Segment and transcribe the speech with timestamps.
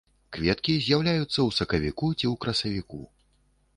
[0.37, 3.03] Кветкі з'яўляюцца ў сакавіку ці ў красавіку.